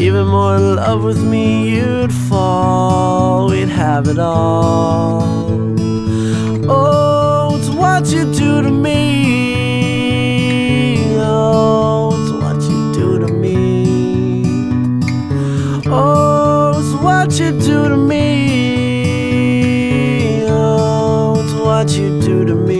Even 0.00 0.26
more 0.28 0.56
in 0.56 0.76
love 0.76 1.04
with 1.04 1.22
me, 1.22 1.68
you'd 1.76 2.10
fall. 2.10 3.50
We'd 3.50 3.68
have 3.68 4.08
it 4.08 4.18
all. 4.18 5.22
Oh, 6.66 7.58
it's 7.58 7.68
what 7.68 8.06
you 8.06 8.24
do 8.32 8.62
to 8.62 8.70
me. 8.70 8.96
Oh, 11.18 12.16
it's 12.18 12.32
what 12.42 12.62
you 12.62 12.92
do 12.94 13.18
to 13.18 13.28
me. 13.30 14.46
Oh, 15.86 16.78
it's 16.80 16.94
what 17.04 17.38
you 17.38 17.50
do 17.60 17.90
to 17.90 17.96
me. 17.98 19.36
Oh, 20.48 21.42
it's 21.44 21.52
what 21.52 21.90
you 21.90 22.18
do 22.22 22.46
to 22.46 22.54
me. 22.54 22.79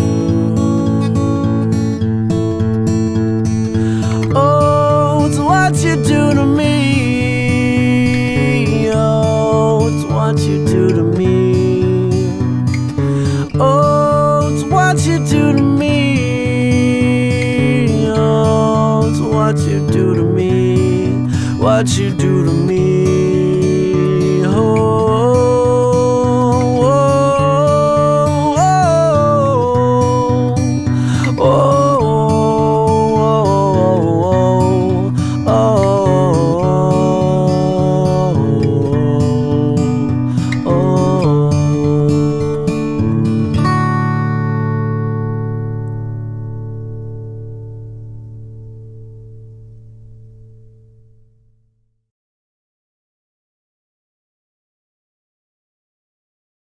do 20.13 20.15
to 20.15 20.23
me, 20.23 21.09
what 21.57 21.97
you 21.97 22.11
do 22.11 22.45
to 22.45 22.51
me. 22.51 24.45
Oh. 24.45 25.10